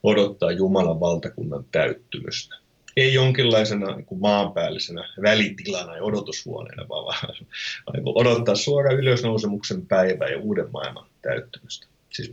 odottaa 0.04 0.52
Jumalan 0.52 1.00
valtakunnan 1.00 1.66
täyttymystä 1.72 2.63
ei 2.98 3.14
jonkinlaisena 3.14 3.96
niin 3.96 4.06
kuin 4.06 4.22
maanpäällisenä 4.22 5.10
välitilana 5.22 5.96
ja 5.96 6.04
odotushuoneena, 6.04 6.90
vaan, 6.90 7.06
vaan 7.06 8.04
odottaa 8.06 8.56
suora 8.56 8.92
ylösnousemuksen 8.92 9.86
päivää 9.86 10.28
ja 10.28 10.40
uuden 10.40 10.72
maailman 10.72 11.06
täyttymystä. 11.22 11.88
Siis, 12.10 12.32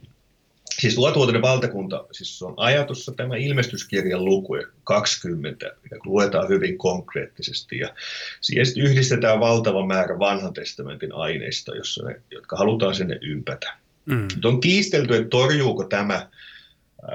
siis 0.78 0.94
tuotvuotinen 0.94 1.42
valtakunta, 1.42 2.04
siis 2.12 2.42
on 2.42 2.54
ajatus 2.56 3.10
tämä 3.16 3.36
ilmestyskirjan 3.36 4.24
luku 4.24 4.52
20, 4.84 5.72
mikä 5.82 5.96
luetaan 6.04 6.48
hyvin 6.48 6.78
konkreettisesti 6.78 7.78
ja 7.78 7.94
siihen 8.40 8.66
yhdistetään 8.76 9.40
valtava 9.40 9.86
määrä 9.86 10.18
vanhan 10.18 10.52
testamentin 10.52 11.14
aineista, 11.14 11.76
jossa 11.76 12.04
ne, 12.04 12.20
jotka 12.30 12.56
halutaan 12.56 12.94
sinne 12.94 13.18
ympätä. 13.22 13.76
Mm. 14.06 14.28
Nyt 14.34 14.44
on 14.44 14.60
kiistelty, 14.60 15.16
että 15.16 15.28
torjuuko 15.28 15.84
tämä 15.84 16.28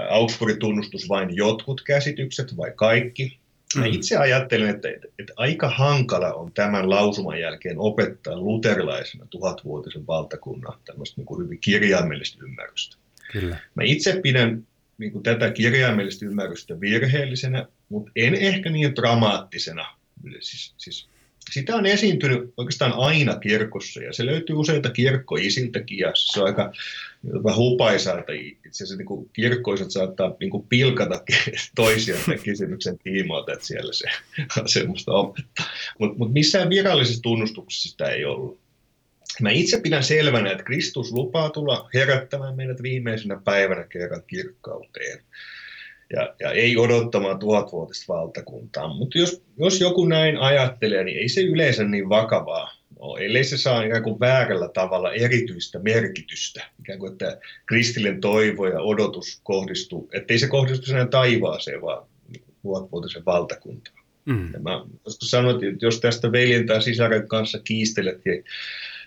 Augsburgin 0.09 0.59
tunnustus 0.59 1.09
vain 1.09 1.35
jotkut 1.35 1.81
käsitykset 1.81 2.57
vai 2.57 2.71
kaikki. 2.75 3.37
Mä 3.75 3.85
mm. 3.85 3.93
itse 3.93 4.17
ajattelen, 4.17 4.69
että, 4.69 4.89
että, 4.89 5.07
että 5.19 5.33
aika 5.35 5.69
hankala 5.69 6.33
on 6.33 6.51
tämän 6.51 6.89
lausuman 6.89 7.39
jälkeen 7.39 7.79
opettaa 7.79 8.39
luterilaisena 8.39 9.25
tuhatvuotisen 9.29 10.07
valtakunnan 10.07 10.79
tämmöistä 10.85 11.13
niin 11.17 11.25
kuin 11.25 11.45
hyvin 11.45 11.59
kirjaimellista 11.59 12.37
ymmärrystä. 12.43 12.97
Kyllä. 13.31 13.57
Mä 13.75 13.83
itse 13.83 14.19
pidän 14.23 14.67
niin 14.97 15.11
kuin 15.11 15.23
tätä 15.23 15.51
kirjaimellista 15.51 16.25
ymmärrystä 16.25 16.79
virheellisenä, 16.79 17.65
mutta 17.89 18.11
en 18.15 18.35
ehkä 18.35 18.69
niin 18.69 18.95
dramaattisena. 18.95 19.85
Siis, 20.39 20.73
siis 20.77 21.09
sitä 21.51 21.75
on 21.75 21.85
esiintynyt 21.85 22.53
oikeastaan 22.57 22.93
aina 22.95 23.35
kirkossa 23.35 24.03
ja 24.03 24.13
se 24.13 24.25
löytyy 24.25 24.55
useilta 24.55 24.89
kirkkoisiltäkin 24.89 25.97
ja 25.97 26.11
se 26.15 26.41
on 26.41 26.47
aika 26.47 26.73
hupaisaa, 27.55 28.19
että 28.19 28.33
itse 28.33 28.69
asiassa 28.69 28.95
niin 28.95 29.29
kirkkoiset 29.33 29.91
saattaa 29.91 30.35
niin 30.39 30.67
pilkata 30.69 31.21
toisiaan 31.75 32.21
tämän 32.25 32.39
kysymyksen 32.43 32.97
tiimoilta, 32.97 33.53
että 33.53 33.65
siellä 33.65 33.93
se 33.93 34.07
on 34.61 34.69
semmoista 34.69 35.11
opetta. 35.11 35.63
Mutta 35.99 36.17
mut 36.17 36.33
missään 36.33 36.69
virallisessa 36.69 37.21
tunnustuksessa 37.21 37.89
sitä 37.89 38.05
ei 38.05 38.25
ollut. 38.25 38.59
Mä 39.41 39.51
itse 39.51 39.81
pidän 39.81 40.03
selvänä, 40.03 40.51
että 40.51 40.63
Kristus 40.63 41.11
lupaa 41.11 41.49
tulla 41.49 41.89
herättämään 41.93 42.55
meidät 42.55 42.81
viimeisenä 42.83 43.41
päivänä 43.43 43.83
kerran 43.83 44.23
kirkkauteen 44.27 45.19
ja, 46.13 46.35
ja 46.39 46.51
ei 46.51 46.77
odottamaan 46.77 47.39
tuhatvuotista 47.39 48.13
valtakuntaa. 48.13 48.93
Mutta 48.93 49.17
jos, 49.17 49.43
jos 49.57 49.81
joku 49.81 50.05
näin 50.05 50.37
ajattelee, 50.37 51.03
niin 51.03 51.17
ei 51.17 51.29
se 51.29 51.41
yleensä 51.41 51.83
niin 51.83 52.09
vakavaa 52.09 52.74
ole, 53.05 53.25
ellei 53.25 53.43
se 53.43 53.57
saa 53.57 53.83
ikään 53.83 54.03
kuin 54.03 54.19
väärällä 54.19 54.69
tavalla 54.69 55.13
erityistä 55.13 55.79
merkitystä, 55.79 56.63
ikään 56.79 56.99
kuin 56.99 57.11
että 57.11 57.37
kristillinen 57.65 58.21
toivo 58.21 58.67
ja 58.67 58.81
odotus 58.81 59.39
kohdistuu, 59.43 60.09
ettei 60.13 60.39
se 60.39 60.47
kohdistu 60.47 60.85
sinne 60.85 61.07
taivaaseen, 61.07 61.81
vaan 61.81 62.07
tuhatvuotisen 62.61 63.25
valtakuntaan. 63.25 63.97
Mm. 64.25 64.53
Ja 64.53 64.59
mä 64.59 64.85
sanoin, 65.07 65.55
että 65.55 65.85
jos 65.85 65.99
tästä 65.99 66.31
veljen 66.31 66.65
tai 66.65 66.81
sisaren 66.81 67.27
kanssa 67.27 67.59
kiistelet, 67.59 68.21
niin 68.25 68.43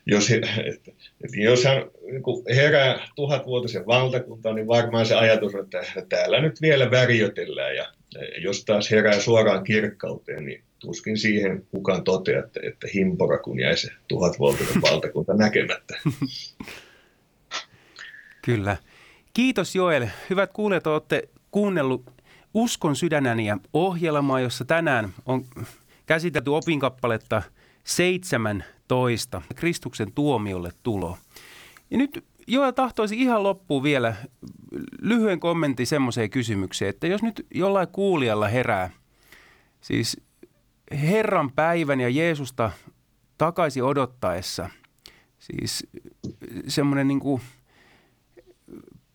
jos, 0.06 0.30
että, 0.30 0.48
että 0.66 0.90
jos 1.36 1.64
hän 1.64 1.76
niin 2.02 2.56
herää 2.56 3.08
tuhatvuotisen 3.16 3.86
valtakuntaan, 3.86 4.54
niin 4.54 4.66
varmaan 4.66 5.06
se 5.06 5.14
ajatus 5.14 5.54
on, 5.54 5.64
että 5.64 6.06
täällä 6.08 6.40
nyt 6.40 6.60
vielä 6.62 6.90
värjötellään 6.90 7.76
ja 7.76 7.92
jos 8.38 8.64
taas 8.64 8.90
herää 8.90 9.20
suoraan 9.20 9.64
kirkkauteen, 9.64 10.44
niin 10.44 10.62
tuskin 10.78 11.18
siihen 11.18 11.66
kukaan 11.70 12.04
toteaa, 12.04 12.44
että, 12.44 12.60
että 12.62 12.86
himpora 12.94 13.38
kun 13.38 13.60
jäi 13.60 13.76
se 13.76 13.88
tuhatvuotinen 14.08 14.82
valtakunta 14.90 15.34
näkemättä. 15.34 16.00
Kyllä. 18.42 18.76
Kiitos 19.34 19.74
Joel. 19.74 20.06
Hyvät 20.30 20.52
kuulijat, 20.52 20.86
olette 20.86 21.28
kuunnellut 21.50 22.10
Uskon 22.54 22.96
sydänäniä 22.96 23.58
ohjelmaa, 23.72 24.40
jossa 24.40 24.64
tänään 24.64 25.08
on 25.26 25.44
käsitelty 26.06 26.50
opinkappaletta– 26.50 27.42
17. 27.88 29.42
Kristuksen 29.54 30.12
tuomiolle 30.12 30.72
tulo. 30.82 31.18
Ja 31.90 31.98
nyt 31.98 32.24
Joel 32.50 32.72
tahtoisi 32.72 33.20
ihan 33.20 33.42
loppuun 33.42 33.82
vielä 33.82 34.14
lyhyen 35.00 35.40
kommentti 35.40 35.86
semmoiseen 35.86 36.30
kysymykseen, 36.30 36.88
että 36.88 37.06
jos 37.06 37.22
nyt 37.22 37.46
jollain 37.54 37.88
kuulijalla 37.88 38.48
herää, 38.48 38.90
siis 39.80 40.20
Herran 40.92 41.52
päivän 41.52 42.00
ja 42.00 42.08
Jeesusta 42.08 42.70
takaisin 43.38 43.84
odottaessa, 43.84 44.70
siis 45.38 45.86
semmoinen 46.68 47.08
niin 47.08 47.20
kuin 47.20 47.42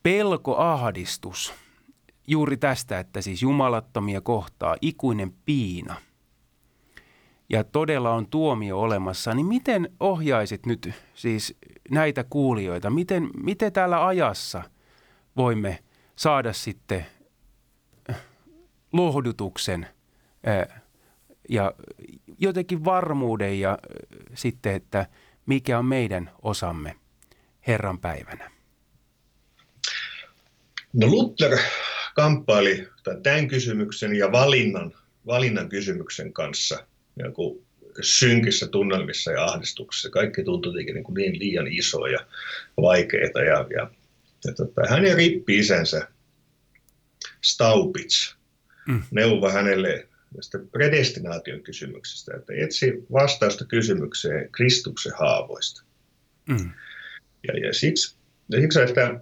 pelkoahdistus 0.03 1.53
juuri 2.27 2.57
tästä, 2.57 2.99
että 2.99 3.21
siis 3.21 3.41
jumalattomia 3.41 4.21
kohtaa 4.21 4.75
ikuinen 4.81 5.33
piina– 5.45 5.95
ja 7.53 7.63
todella 7.63 8.13
on 8.13 8.27
tuomio 8.27 8.79
olemassa, 8.79 9.33
niin 9.33 9.45
miten 9.45 9.89
ohjaisit 9.99 10.65
nyt 10.65 10.89
siis 11.13 11.55
näitä 11.89 12.23
kuulijoita? 12.29 12.89
Miten, 12.89 13.29
miten 13.43 13.73
täällä 13.73 14.07
ajassa 14.07 14.63
voimme 15.37 15.79
saada 16.15 16.53
sitten 16.53 17.05
äh, 18.09 18.21
lohdutuksen 18.93 19.87
äh, 20.47 20.81
ja 21.49 21.73
jotenkin 22.37 22.85
varmuuden 22.85 23.59
ja 23.59 23.71
äh, 23.71 23.77
sitten, 24.33 24.75
että 24.75 25.07
mikä 25.45 25.79
on 25.79 25.85
meidän 25.85 26.29
osamme 26.41 26.95
Herran 27.67 27.99
päivänä? 27.99 28.51
No 30.93 31.07
Luther 31.07 31.57
kamppaili 32.15 32.87
tämän 33.23 33.47
kysymyksen 33.47 34.15
ja 34.15 34.31
valinnan, 34.31 34.93
valinnan 35.25 35.69
kysymyksen 35.69 36.33
kanssa 36.33 36.87
joku 37.19 37.65
synkissä 38.01 38.67
tunnelmissa 38.67 39.31
ja 39.31 39.45
ahdistuksissa. 39.45 40.09
Kaikki 40.09 40.43
tuntui 40.43 40.83
niin, 40.83 41.03
kuin 41.03 41.13
niin 41.13 41.39
liian 41.39 41.67
isoja 41.67 42.13
ja 42.13 42.25
vaikeita. 42.81 43.39
Ja, 43.39 43.67
ja, 43.75 43.91
ja 44.45 44.53
tota, 44.53 44.81
hänen 44.89 45.15
rippi-isänsä 45.15 46.07
Staupitz 47.41 48.35
mm. 48.87 49.01
neuvoi 49.11 49.53
hänelle 49.53 50.07
tästä 50.35 50.59
predestinaation 50.71 51.61
kysymyksestä, 51.61 52.35
että 52.35 52.53
etsi 52.57 53.05
vastausta 53.11 53.65
kysymykseen 53.65 54.51
Kristuksen 54.51 55.13
haavoista. 55.19 55.83
Mm. 56.49 56.71
Ja, 57.47 57.67
ja 57.67 57.73
siksi, 57.73 58.15
ja 58.49 58.61
siksi, 58.61 58.81
että 58.81 59.19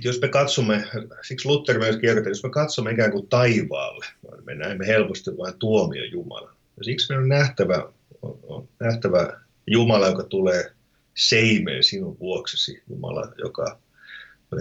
jos 0.00 0.20
me 0.20 0.28
katsomme, 0.28 0.84
siksi 1.22 1.48
Luther 1.48 1.78
myös 1.78 1.96
kirjoittaa, 1.96 2.30
jos 2.30 2.42
me 2.42 2.50
katsomme 2.50 2.90
ikään 2.90 3.12
kuin 3.12 3.28
taivaalle, 3.28 4.06
me 4.44 4.54
näemme 4.54 4.86
helposti 4.86 5.30
vain 5.30 5.58
tuomio 5.58 6.04
Jumala. 6.04 6.55
Ja 6.76 6.84
siksi 6.84 7.08
meidän 7.08 7.22
on 7.22 7.28
nähtävä, 7.28 7.92
on, 8.22 8.38
on 8.42 8.68
nähtävä 8.80 9.40
Jumala, 9.66 10.06
joka 10.06 10.24
tulee 10.24 10.72
seimeen 11.14 11.84
sinun 11.84 12.18
vuoksesi, 12.18 12.82
Jumala, 12.90 13.32
joka 13.38 13.78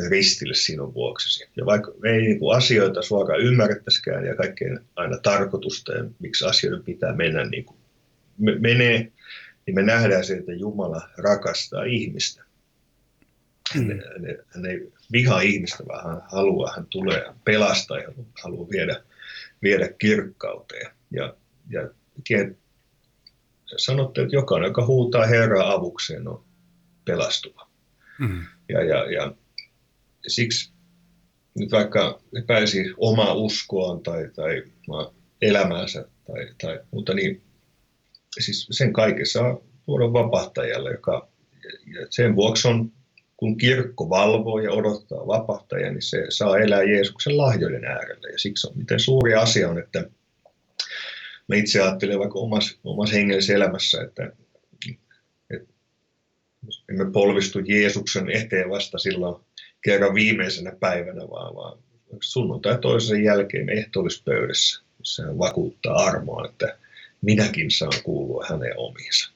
ristille 0.10 0.54
sinun 0.54 0.94
vuoksesi. 0.94 1.50
Ja 1.58 1.66
vaikka 1.66 1.92
me 2.00 2.10
ei 2.10 2.22
niin 2.22 2.40
kuin 2.40 2.58
asioita 2.58 3.02
suoraan 3.02 3.42
ymmärrettäisikään 3.42 4.26
ja 4.26 4.36
kaikkeen 4.36 4.86
aina 4.96 5.18
tarkoitusta 5.18 5.94
ja 5.94 6.06
miksi 6.20 6.46
asioiden 6.46 6.84
pitää 6.84 7.16
mennä 7.16 7.46
niin 7.46 7.66
kuin 7.66 7.78
menee, 8.38 9.12
niin 9.66 9.76
me 9.76 9.82
nähdään 9.82 10.26
se, 10.26 10.34
että 10.34 10.54
Jumala 10.54 11.10
rakastaa 11.18 11.84
ihmistä. 11.84 12.44
Hän, 13.74 13.84
mm. 13.84 13.90
hän, 13.90 14.38
hän 14.48 14.66
ei 14.66 14.92
vihaa 15.12 15.42
ihmistä, 15.42 15.84
vaan 15.88 16.10
hän 16.10 16.22
haluaa, 16.32 16.74
hän 16.76 16.86
tulee 16.90 17.26
pelastaa 17.44 18.00
ja 18.00 18.12
haluaa 18.44 18.70
viedä, 18.70 19.04
viedä 19.64 19.90
kirkkauteen. 19.98 20.92
Ja, 21.12 21.36
ja 21.70 21.90
sanotte, 23.78 24.22
että 24.22 24.36
jokainen, 24.36 24.68
joka 24.68 24.86
huutaa 24.86 25.26
Herraa 25.26 25.72
avukseen, 25.72 26.28
on 26.28 26.44
pelastuva. 27.06 27.68
Mm. 28.20 28.46
Ja, 28.70 28.84
ja, 28.84 29.12
ja 29.12 29.36
siksi 30.28 30.72
nyt 31.60 31.72
vaikka 31.72 32.22
epäisi 32.38 32.94
omaa 32.98 33.34
uskoaan 33.34 34.04
tai, 34.04 34.30
tai 34.36 34.64
elämäänsä 35.42 36.06
tai, 36.28 36.48
tai 36.62 36.80
muuta, 36.92 37.14
niin 37.14 37.42
siis 38.40 38.68
sen 38.72 38.94
kaikessa 38.94 39.40
saa 39.40 39.58
tuoda 39.86 40.14
vapahtajalle, 40.14 40.92
joka 40.92 41.28
ja 41.86 42.08
sen 42.10 42.36
vuoksi 42.36 42.68
on, 42.68 42.92
kun 43.38 43.58
kirkko 43.58 44.10
valvoo 44.10 44.60
ja 44.60 44.72
odottaa 44.72 45.28
vapahtajaa, 45.28 45.92
niin 45.92 46.02
se 46.02 46.26
saa 46.30 46.58
elää 46.58 46.84
Jeesuksen 46.84 47.38
lahjojen 47.38 47.86
äärellä. 47.86 48.30
Ja 48.30 48.40
siksi 48.40 48.68
on 48.68 48.78
miten 48.78 49.00
suuri 49.00 49.36
asia 49.36 49.70
on, 49.70 49.80
että 49.80 50.10
mä 51.48 51.56
itse 51.56 51.82
ajattelen 51.82 52.20
vaikka 52.20 52.40
omassa, 52.40 52.78
omassa 52.84 53.16
hengellisessä 53.16 53.54
elämässä, 53.54 54.02
että, 54.02 54.32
että 55.50 55.74
emme 56.90 57.12
polvistu 57.12 57.60
Jeesuksen 57.60 58.30
eteen 58.30 58.70
vasta 58.70 58.98
silloin 58.98 59.46
kerran 59.82 60.14
viimeisenä 60.14 60.72
päivänä, 60.80 61.30
vaan, 61.30 61.56
vaan 61.56 61.78
sunnuntai 62.22 62.78
toisen 62.82 63.24
jälkeen 63.24 63.70
ehtoollispöydässä, 63.70 64.84
missä 65.00 65.24
hän 65.24 65.38
vakuuttaa 65.38 65.96
armoa, 65.96 66.46
että 66.46 66.78
minäkin 67.22 67.72
saan 67.72 68.04
kuulua 68.04 68.46
hänen 68.50 68.74
omiinsa. 68.78 69.32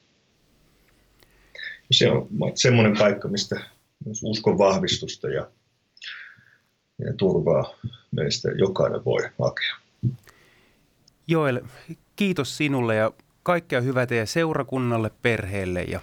Se 1.90 2.10
on 2.10 2.28
semmoinen 2.54 2.98
paikka, 2.98 3.28
mistä 3.28 3.60
myös 4.04 4.20
uskon 4.24 4.58
vahvistusta 4.58 5.28
ja, 5.28 5.50
ja 6.98 7.14
turvaa 7.16 7.74
meistä 8.10 8.50
jokainen 8.50 9.04
voi 9.04 9.22
hakea. 9.38 9.89
Joel, 11.30 11.60
kiitos 12.16 12.56
sinulle 12.56 12.94
ja 12.94 13.12
kaikkea 13.42 13.80
hyvää 13.80 14.06
teidän 14.06 14.26
seurakunnalle, 14.26 15.10
perheelle 15.22 15.82
ja, 15.82 16.00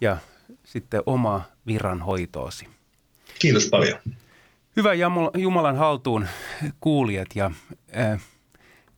ja 0.00 0.16
sitten 0.64 1.02
oma 1.06 1.42
viranhoitoosi. 1.66 2.68
Kiitos 3.38 3.68
paljon. 3.70 3.98
Hyvä 4.76 4.90
Jumalan 5.38 5.76
haltuun 5.76 6.26
kuulijat 6.80 7.28
ja 7.34 7.50
äh, 7.98 8.20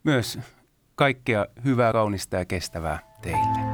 myös 0.04 0.38
kaikkea 0.94 1.46
hyvää, 1.64 1.92
kaunista 1.92 2.36
ja 2.36 2.44
kestävää 2.44 2.98
teille. 3.22 3.67